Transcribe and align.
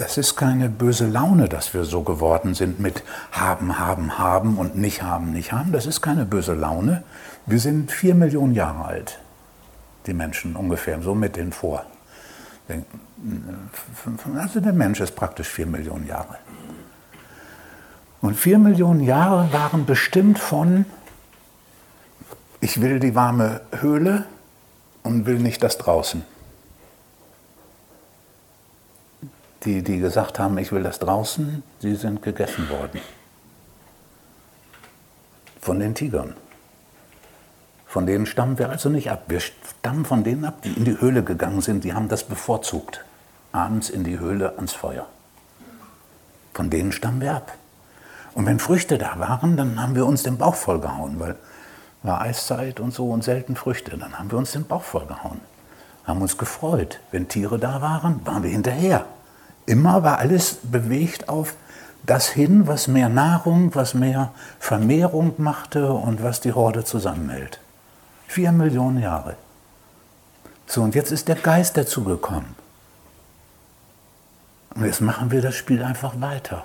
das 0.00 0.16
ist 0.16 0.34
keine 0.34 0.70
böse 0.70 1.06
Laune, 1.06 1.46
dass 1.46 1.74
wir 1.74 1.84
so 1.84 2.02
geworden 2.02 2.54
sind 2.54 2.80
mit 2.80 3.02
haben, 3.32 3.78
haben, 3.78 4.18
haben 4.18 4.56
und 4.56 4.74
nicht 4.74 5.02
haben, 5.02 5.30
nicht 5.32 5.52
haben. 5.52 5.72
Das 5.72 5.84
ist 5.84 6.00
keine 6.00 6.24
böse 6.24 6.54
Laune. 6.54 7.02
Wir 7.44 7.60
sind 7.60 7.92
vier 7.92 8.14
Millionen 8.14 8.54
Jahre 8.54 8.86
alt, 8.86 9.18
die 10.06 10.14
Menschen 10.14 10.56
ungefähr, 10.56 11.02
so 11.02 11.14
mit 11.14 11.36
den 11.36 11.52
vor. 11.52 11.84
Also 14.38 14.60
der 14.60 14.72
Mensch 14.72 15.00
ist 15.00 15.14
praktisch 15.14 15.48
vier 15.48 15.66
Millionen 15.66 16.06
Jahre. 16.06 16.38
Und 18.22 18.36
vier 18.36 18.58
Millionen 18.58 19.00
Jahre 19.00 19.52
waren 19.52 19.84
bestimmt 19.84 20.38
von, 20.38 20.86
ich 22.60 22.80
will 22.80 23.00
die 23.00 23.14
warme 23.14 23.60
Höhle 23.80 24.24
und 25.02 25.26
will 25.26 25.38
nicht 25.38 25.62
das 25.62 25.76
draußen. 25.76 26.24
Die, 29.64 29.82
die 29.82 29.98
gesagt 29.98 30.38
haben, 30.38 30.56
ich 30.58 30.72
will 30.72 30.82
das 30.82 30.98
draußen, 30.98 31.62
sie 31.80 31.94
sind 31.94 32.22
gegessen 32.22 32.68
worden. 32.70 33.00
Von 35.60 35.78
den 35.78 35.94
Tigern. 35.94 36.34
Von 37.86 38.06
denen 38.06 38.24
stammen 38.24 38.58
wir 38.58 38.70
also 38.70 38.88
nicht 38.88 39.10
ab. 39.10 39.24
Wir 39.28 39.40
stammen 39.40 40.04
von 40.04 40.24
denen 40.24 40.44
ab, 40.44 40.62
die 40.62 40.72
in 40.72 40.84
die 40.84 41.00
Höhle 41.00 41.22
gegangen 41.22 41.60
sind. 41.60 41.84
Die 41.84 41.92
haben 41.92 42.08
das 42.08 42.24
bevorzugt. 42.24 43.04
Abends 43.52 43.90
in 43.90 44.04
die 44.04 44.18
Höhle 44.18 44.56
ans 44.56 44.72
Feuer. 44.72 45.06
Von 46.54 46.70
denen 46.70 46.92
stammen 46.92 47.20
wir 47.20 47.34
ab. 47.34 47.52
Und 48.32 48.46
wenn 48.46 48.60
Früchte 48.60 48.96
da 48.96 49.18
waren, 49.18 49.56
dann 49.56 49.82
haben 49.82 49.96
wir 49.96 50.06
uns 50.06 50.22
den 50.22 50.38
Bauch 50.38 50.54
vollgehauen, 50.54 51.18
weil 51.18 51.36
war 52.02 52.20
Eiszeit 52.22 52.80
und 52.80 52.94
so 52.94 53.10
und 53.10 53.22
selten 53.24 53.56
Früchte. 53.56 53.96
Dann 53.98 54.18
haben 54.18 54.30
wir 54.30 54.38
uns 54.38 54.52
den 54.52 54.64
Bauch 54.64 54.82
vollgehauen. 54.82 55.40
Haben 56.04 56.22
uns 56.22 56.38
gefreut. 56.38 57.00
Wenn 57.10 57.28
Tiere 57.28 57.58
da 57.58 57.82
waren, 57.82 58.24
waren 58.24 58.42
wir 58.42 58.50
hinterher. 58.50 59.04
Immer 59.70 60.02
war 60.02 60.18
alles 60.18 60.56
bewegt 60.64 61.28
auf 61.28 61.54
das 62.04 62.28
hin, 62.28 62.66
was 62.66 62.88
mehr 62.88 63.08
Nahrung, 63.08 63.72
was 63.76 63.94
mehr 63.94 64.32
Vermehrung 64.58 65.34
machte 65.38 65.92
und 65.92 66.24
was 66.24 66.40
die 66.40 66.52
Horde 66.52 66.84
zusammenhält. 66.84 67.60
Vier 68.26 68.50
Millionen 68.50 69.00
Jahre. 69.00 69.36
So, 70.66 70.82
und 70.82 70.96
jetzt 70.96 71.12
ist 71.12 71.28
der 71.28 71.36
Geist 71.36 71.76
dazugekommen. 71.76 72.56
Und 74.74 74.86
jetzt 74.86 75.02
machen 75.02 75.30
wir 75.30 75.40
das 75.40 75.54
Spiel 75.54 75.84
einfach 75.84 76.20
weiter. 76.20 76.64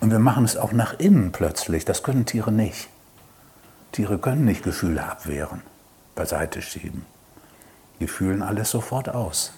Und 0.00 0.12
wir 0.12 0.18
machen 0.18 0.46
es 0.46 0.56
auch 0.56 0.72
nach 0.72 0.98
innen 0.98 1.32
plötzlich. 1.32 1.84
Das 1.84 2.02
können 2.02 2.24
Tiere 2.24 2.50
nicht. 2.50 2.88
Tiere 3.92 4.16
können 4.16 4.46
nicht 4.46 4.62
Gefühle 4.62 5.04
abwehren, 5.04 5.60
beiseite 6.14 6.62
schieben. 6.62 7.04
Die 8.00 8.06
fühlen 8.06 8.40
alles 8.40 8.70
sofort 8.70 9.10
aus. 9.10 9.52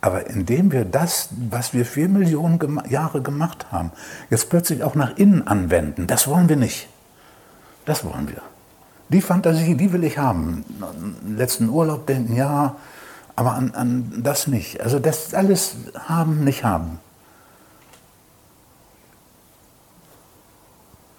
Aber 0.00 0.28
indem 0.28 0.70
wir 0.70 0.84
das, 0.84 1.30
was 1.50 1.74
wir 1.74 1.84
vier 1.84 2.08
Millionen 2.08 2.80
Jahre 2.88 3.20
gemacht 3.20 3.72
haben, 3.72 3.90
jetzt 4.30 4.48
plötzlich 4.48 4.84
auch 4.84 4.94
nach 4.94 5.16
innen 5.16 5.46
anwenden, 5.46 6.06
das 6.06 6.28
wollen 6.28 6.48
wir 6.48 6.56
nicht. 6.56 6.88
Das 7.84 8.04
wollen 8.04 8.28
wir. 8.28 8.42
Die 9.08 9.22
Fantasie, 9.22 9.74
die 9.74 9.92
will 9.92 10.04
ich 10.04 10.18
haben. 10.18 10.64
Letzten 11.26 11.68
Urlaub 11.68 12.06
denken, 12.06 12.36
ja, 12.36 12.76
aber 13.34 13.54
an, 13.54 13.74
an 13.74 14.20
das 14.22 14.46
nicht. 14.46 14.80
Also 14.80 14.98
das 14.98 15.34
alles 15.34 15.76
haben, 16.06 16.44
nicht 16.44 16.64
haben. 16.64 17.00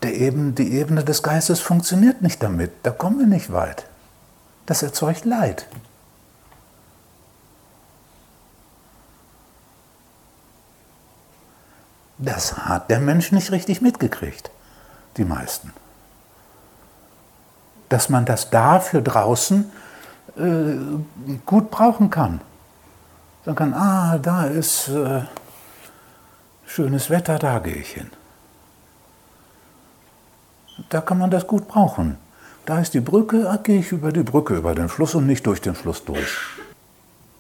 Der 0.04 0.14
eben, 0.14 0.56
die 0.56 0.72
Ebene 0.74 1.04
des 1.04 1.24
Geistes 1.24 1.60
funktioniert 1.60 2.22
nicht 2.22 2.42
damit. 2.42 2.72
Da 2.84 2.92
kommen 2.92 3.20
wir 3.20 3.28
nicht 3.28 3.52
weit. 3.52 3.86
Das 4.66 4.84
erzeugt 4.84 5.26
Leid. 5.26 5.66
Das 12.20 12.58
hat 12.58 12.90
der 12.90 13.00
Mensch 13.00 13.32
nicht 13.32 13.52
richtig 13.52 13.82
mitgekriegt, 13.82 14.52
die 15.16 15.24
meisten. 15.24 15.74
Dass 17.88 18.10
man 18.10 18.26
das 18.26 18.50
da 18.50 18.82
für 18.82 19.02
draußen 19.02 19.72
äh, 20.38 20.76
gut 21.46 21.72
brauchen 21.72 22.10
kann. 22.10 22.42
Sagen 23.46 23.56
kann, 23.56 23.74
ah, 23.74 24.18
da 24.18 24.44
ist 24.44 24.90
äh, 24.90 25.22
schönes 26.68 27.10
Wetter, 27.10 27.40
da 27.40 27.60
gehe 27.60 27.76
ich 27.76 27.92
hin. 27.92 28.10
Da 30.90 31.00
kann 31.00 31.18
man 31.18 31.32
das 31.32 31.48
gut 31.48 31.70
brauchen. 31.70 32.18
Da 32.66 32.80
ist 32.80 32.94
die 32.94 33.00
Brücke, 33.00 33.50
ah, 33.50 33.58
gehe 33.58 33.80
ich 33.80 33.94
über 33.94 34.12
die 34.12 34.24
Brücke, 34.24 34.58
über 34.58 34.76
den 34.76 34.90
Fluss 34.90 35.16
und 35.16 35.26
nicht 35.26 35.48
durch 35.48 35.62
den 35.62 35.74
Fluss 35.74 36.04
durch. 36.04 36.38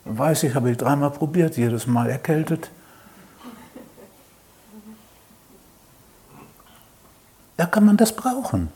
Weiß 0.05 0.43
ich, 0.43 0.55
habe 0.55 0.71
ich 0.71 0.77
dreimal 0.77 1.11
probiert, 1.11 1.57
jedes 1.57 1.85
Mal 1.85 2.09
erkältet. 2.09 2.71
Da 7.59 7.65
kann 7.65 7.83
man 7.83 7.97
das 7.97 8.13
brauchen. 8.15 8.71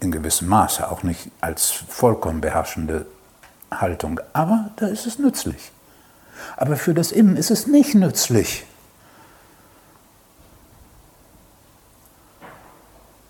In 0.00 0.12
gewissem 0.12 0.46
Maße, 0.48 0.90
auch 0.90 1.02
nicht 1.02 1.30
als 1.40 1.70
vollkommen 1.70 2.42
beherrschende 2.42 3.06
Haltung, 3.70 4.20
aber 4.34 4.68
da 4.76 4.88
ist 4.88 5.06
es 5.06 5.18
nützlich. 5.18 5.72
Aber 6.58 6.76
für 6.76 6.92
das 6.92 7.12
Innen 7.12 7.38
ist 7.38 7.50
es 7.50 7.66
nicht 7.66 7.94
nützlich. 7.94 8.66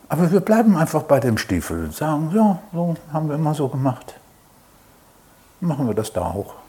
Aber 0.09 0.33
wir 0.33 0.41
bleiben 0.41 0.77
einfach 0.77 1.05
bei 1.05 1.21
dem 1.21 1.39
Stiefel, 1.39 1.93
sagen, 1.93 2.33
ja, 2.35 2.59
so 2.73 2.97
haben 3.13 3.29
wir 3.29 3.37
immer 3.37 3.55
so 3.55 3.69
gemacht. 3.69 4.15
Machen 5.61 5.87
wir 5.87 5.95
das 5.95 6.13
da 6.13 6.23
auch. 6.23 6.64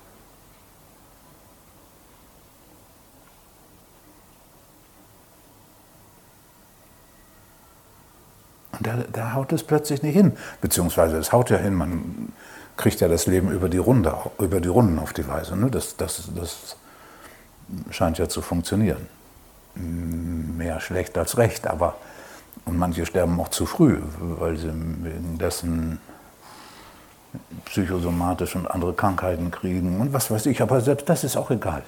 Und 8.77 8.87
da, 8.87 8.97
da, 9.11 9.33
haut 9.33 9.51
es 9.53 9.63
plötzlich 9.63 10.03
nicht 10.03 10.15
hin. 10.15 10.33
Beziehungsweise 10.61 11.17
es 11.17 11.31
haut 11.31 11.49
ja 11.49 11.57
hin, 11.57 11.75
man 11.75 12.31
kriegt 12.77 12.99
ja 12.99 13.07
das 13.07 13.25
Leben 13.25 13.51
über 13.51 13.69
die, 13.69 13.77
Runde, 13.77 14.13
über 14.39 14.59
die 14.59 14.67
Runden 14.67 14.99
auf 14.99 15.13
die 15.13 15.27
Weise. 15.27 15.55
Ne? 15.55 15.69
Das, 15.69 15.95
das, 15.95 16.29
das 16.35 16.75
scheint 17.91 18.17
ja 18.17 18.27
zu 18.27 18.41
funktionieren. 18.41 19.07
Mehr 19.75 20.79
schlecht 20.79 21.17
als 21.17 21.37
recht, 21.37 21.67
aber 21.67 21.95
und 22.63 22.77
manche 22.77 23.05
sterben 23.05 23.39
auch 23.39 23.49
zu 23.49 23.65
früh, 23.65 23.99
weil 24.19 24.57
sie 24.57 24.67
wegen 24.67 25.37
dessen 25.37 25.99
psychosomatische 27.65 28.57
und 28.57 28.67
andere 28.67 28.93
Krankheiten 28.93 29.51
kriegen 29.51 29.99
und 29.99 30.13
was 30.13 30.31
weiß 30.31 30.45
ich. 30.47 30.61
Aber 30.61 30.79
selbst 30.81 31.09
das 31.09 31.23
ist 31.23 31.35
auch 31.35 31.51
egal. 31.51 31.83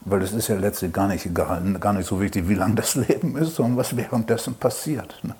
Weil 0.00 0.22
es 0.22 0.32
ist 0.32 0.48
ja 0.48 0.56
letztlich 0.56 0.92
gar 0.92 1.08
nicht 1.08 1.26
egal, 1.26 1.62
gar 1.80 1.92
nicht 1.92 2.06
so 2.06 2.20
wichtig, 2.20 2.48
wie 2.48 2.54
lang 2.54 2.74
das 2.76 2.94
Leben 2.94 3.36
ist, 3.36 3.56
sondern 3.56 3.76
was 3.76 3.94
währenddessen 3.96 4.54
passiert. 4.54 5.20
Ne? 5.22 5.34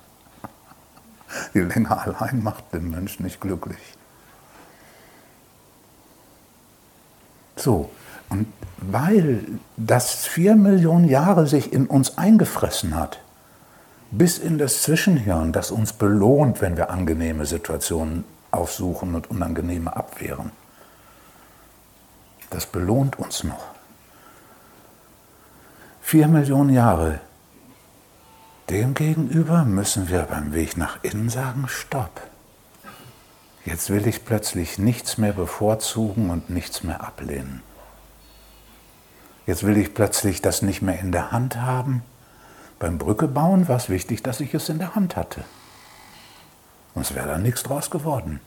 Die 1.53 1.59
Länge 1.59 1.91
allein 1.91 2.43
macht 2.43 2.73
den 2.73 2.89
Menschen 2.89 3.23
nicht 3.23 3.41
glücklich. 3.41 3.79
So, 7.55 7.89
und 8.29 8.47
weil 8.77 9.43
das 9.75 10.25
vier 10.25 10.55
Millionen 10.55 11.09
Jahre 11.09 11.47
sich 11.47 11.73
in 11.73 11.87
uns 11.87 12.17
eingefressen 12.17 12.95
hat, 12.95 13.19
bis 14.11 14.37
in 14.37 14.57
das 14.57 14.83
Zwischenhirn, 14.83 15.51
das 15.51 15.71
uns 15.71 15.93
belohnt, 15.93 16.61
wenn 16.61 16.77
wir 16.77 16.89
angenehme 16.89 17.45
Situationen 17.45 18.23
aufsuchen 18.51 19.13
und 19.13 19.29
unangenehme 19.29 19.95
abwehren. 19.95 20.51
Das 22.49 22.65
belohnt 22.65 23.19
uns 23.19 23.43
noch. 23.43 23.65
Vier 26.01 26.27
Millionen 26.27 26.71
Jahre 26.71 27.19
Demgegenüber 28.69 29.65
müssen 29.65 30.09
wir 30.09 30.21
beim 30.23 30.53
Weg 30.53 30.77
nach 30.77 31.03
innen 31.03 31.29
sagen, 31.29 31.65
stopp. 31.67 32.21
Jetzt 33.65 33.89
will 33.89 34.05
ich 34.05 34.25
plötzlich 34.25 34.77
nichts 34.77 35.17
mehr 35.17 35.33
bevorzugen 35.33 36.29
und 36.29 36.51
nichts 36.51 36.83
mehr 36.83 37.01
ablehnen. 37.01 37.63
Jetzt 39.47 39.65
will 39.65 39.77
ich 39.77 39.95
plötzlich 39.95 40.43
das 40.43 40.61
nicht 40.61 40.83
mehr 40.83 40.99
in 40.99 41.11
der 41.11 41.31
Hand 41.31 41.55
haben. 41.57 42.03
Beim 42.77 42.99
Brücke 42.99 43.27
bauen 43.27 43.67
war 43.67 43.77
es 43.77 43.89
wichtig, 43.89 44.21
dass 44.21 44.39
ich 44.39 44.53
es 44.53 44.69
in 44.69 44.77
der 44.77 44.93
Hand 44.93 45.15
hatte. 45.15 45.43
Sonst 46.93 47.15
wäre 47.15 47.27
da 47.27 47.37
nichts 47.39 47.63
draus 47.63 47.89
geworden. 47.89 48.39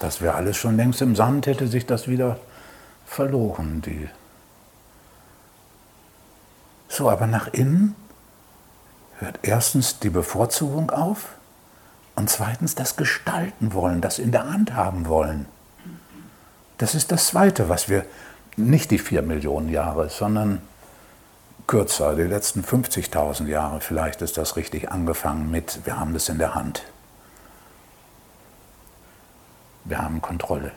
Das 0.00 0.20
wäre 0.20 0.34
alles 0.34 0.56
schon 0.56 0.76
längst 0.76 1.02
im 1.02 1.14
Sand, 1.14 1.46
hätte 1.46 1.68
sich 1.68 1.86
das 1.86 2.08
wieder 2.08 2.40
verloren, 3.06 3.80
die 3.82 4.08
so, 7.00 7.08
aber 7.08 7.26
nach 7.26 7.48
innen 7.48 7.96
hört 9.20 9.38
erstens 9.40 10.00
die 10.00 10.10
Bevorzugung 10.10 10.90
auf 10.90 11.28
und 12.14 12.28
zweitens 12.28 12.74
das 12.74 12.96
Gestalten 12.96 13.72
wollen, 13.72 14.02
das 14.02 14.18
in 14.18 14.32
der 14.32 14.52
Hand 14.52 14.74
haben 14.74 15.08
wollen. 15.08 15.46
Das 16.76 16.94
ist 16.94 17.10
das 17.10 17.28
Zweite, 17.28 17.70
was 17.70 17.88
wir, 17.88 18.04
nicht 18.56 18.90
die 18.90 18.98
vier 18.98 19.22
Millionen 19.22 19.70
Jahre, 19.70 20.10
sondern 20.10 20.60
kürzer, 21.66 22.16
die 22.16 22.22
letzten 22.22 22.62
50.000 22.62 23.46
Jahre 23.46 23.80
vielleicht 23.80 24.20
ist 24.20 24.36
das 24.36 24.56
richtig 24.56 24.90
angefangen 24.90 25.50
mit, 25.50 25.80
wir 25.86 25.98
haben 25.98 26.12
das 26.12 26.28
in 26.28 26.36
der 26.36 26.54
Hand. 26.54 26.82
Wir 29.84 30.02
haben 30.02 30.20
Kontrolle. 30.20 30.72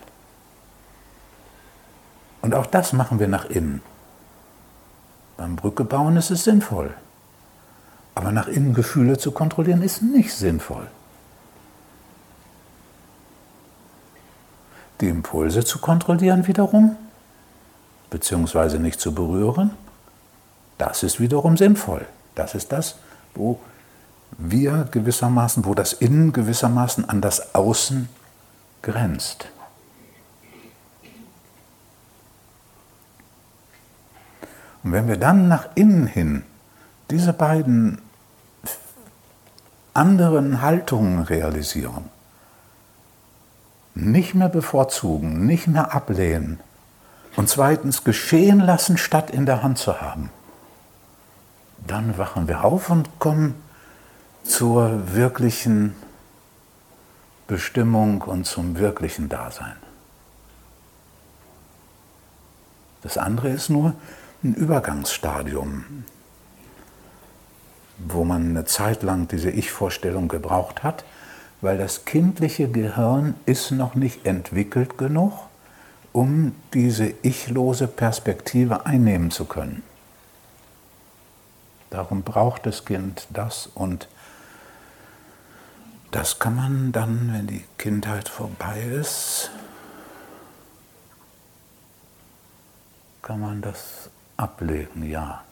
Und 2.42 2.56
auch 2.56 2.68
das 2.68 2.94
machen 2.94 3.20
wir 3.20 3.28
nach 3.28 3.46
innen. 3.46 3.82
Beim 5.44 5.58
Brücke 5.58 5.84
bauen 5.84 6.16
ist 6.16 6.32
es 6.32 6.46
sinnvoll. 6.46 6.94
Aber 8.16 8.32
nach 8.32 8.48
innen 8.48 8.74
Gefühle 8.74 9.18
zu 9.18 9.34
kontrollieren 9.34 9.82
ist 9.82 10.02
nicht 10.02 10.34
sinnvoll. 10.34 10.88
Die 15.02 15.10
Impulse 15.10 15.66
zu 15.66 15.80
kontrollieren 15.80 16.48
wiederum, 16.48 16.96
beziehungsweise 18.10 18.80
nicht 18.80 19.02
zu 19.02 19.14
berühren, 19.14 19.72
das 20.78 21.04
ist 21.04 21.20
wiederum 21.20 21.58
sinnvoll. 21.58 22.06
Das 22.36 22.56
ist 22.56 22.72
das, 22.72 22.96
wo 23.36 23.60
wir 24.38 24.88
gewissermaßen, 24.92 25.66
wo 25.66 25.74
das 25.74 25.92
Innen 25.92 26.32
gewissermaßen 26.32 27.10
an 27.10 27.20
das 27.20 27.54
Außen 27.54 28.08
grenzt. 28.82 29.50
Und 34.84 34.92
wenn 34.92 35.08
wir 35.08 35.18
dann 35.18 35.48
nach 35.48 35.70
innen 35.76 36.08
hin 36.08 36.44
diese 37.10 37.34
beiden 37.34 38.02
anderen 39.94 40.62
Haltungen 40.62 41.24
realisieren, 41.24 42.10
nicht 43.96 44.34
mehr 44.34 44.50
bevorzugen, 44.50 45.46
nicht 45.46 45.68
mehr 45.68 45.94
ablehnen 45.94 46.60
und 47.36 47.48
zweitens 47.48 48.04
geschehen 48.04 48.60
lassen, 48.60 48.98
statt 48.98 49.30
in 49.30 49.46
der 49.46 49.62
Hand 49.64 49.78
zu 49.78 50.02
haben, 50.02 50.30
dann 51.86 52.18
wachen 52.18 52.48
wir 52.48 52.64
auf 52.64 52.90
und 52.90 53.20
kommen 53.20 53.56
zur 54.44 55.14
wirklichen 55.14 55.96
Bestimmung 57.48 58.22
und 58.22 58.46
zum 58.46 58.78
wirklichen 58.78 59.30
Dasein. 59.30 59.76
Das 63.02 63.18
andere 63.18 63.50
ist 63.50 63.70
nur 63.70 63.94
ein 64.44 64.54
Übergangsstadium, 64.54 66.04
wo 67.98 68.24
man 68.24 68.50
eine 68.50 68.66
Zeit 68.66 69.04
lang 69.04 69.28
diese 69.28 69.50
Ich-Vorstellung 69.50 70.28
gebraucht 70.28 70.84
hat, 70.84 71.06
weil 71.62 71.78
das 71.78 72.06
kindliche 72.06 72.68
Gehirn 72.68 73.36
ist 73.46 73.72
noch 73.72 73.96
nicht 73.96 74.26
entwickelt 74.26 74.98
genug, 74.98 75.34
um 76.12 76.54
diese 76.74 77.14
ichlose 77.24 77.88
Perspektive 77.88 78.86
einnehmen 78.86 79.32
zu 79.32 79.46
können. 79.46 79.82
Darum 81.90 82.24
braucht 82.24 82.66
das 82.66 82.86
Kind 82.86 83.28
das 83.30 83.68
und 83.68 84.10
das 86.12 86.38
kann 86.38 86.56
man 86.56 86.92
dann, 86.92 87.32
wenn 87.34 87.48
die 87.48 87.64
Kindheit 87.78 88.30
vorbei 88.30 88.82
ist, 88.82 89.50
kann 93.22 93.40
man 93.40 93.62
das 93.62 94.10
ablegen, 94.38 95.04
ja. 95.04 95.44